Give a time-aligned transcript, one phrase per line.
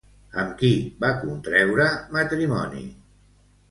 [0.43, 0.71] Amb qui
[1.05, 1.89] va contreure
[2.19, 2.87] matrimoni?